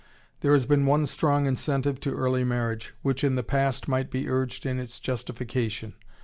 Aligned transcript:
There 0.39 0.53
has 0.53 0.65
been 0.65 0.87
one 0.87 1.05
strong 1.05 1.45
incentive 1.45 1.99
to 1.99 2.15
early 2.15 2.43
marriage, 2.43 2.95
which 3.03 3.23
in 3.23 3.35
the 3.35 3.43
past 3.43 3.87
might 3.87 4.09
be 4.09 4.27
urged 4.27 4.65
in 4.65 4.79
its 4.79 4.99
justification. 4.99 5.93